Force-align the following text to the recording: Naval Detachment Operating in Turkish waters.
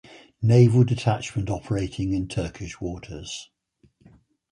Naval 0.41 0.83
Detachment 0.83 1.47
Operating 1.51 2.11
in 2.11 2.27
Turkish 2.27 2.81
waters. 2.81 3.51